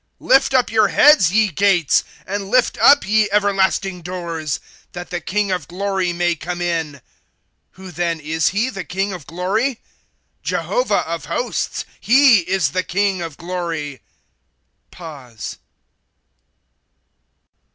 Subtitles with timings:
[0.01, 4.59] ^ Lift up your heads, ye gates, And lift up, ye everlasting doors.
[4.93, 7.01] That the King of glory may come in.,^^
[7.73, 9.79] Who then is he, the King of glory?
[10.41, 14.01] Jehovah of hosts; He is the King of glory.